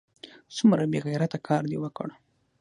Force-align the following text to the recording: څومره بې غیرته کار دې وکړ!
څومره 0.55 0.83
بې 0.91 0.99
غیرته 1.07 1.37
کار 1.47 1.63
دې 1.71 1.77
وکړ! 1.81 2.07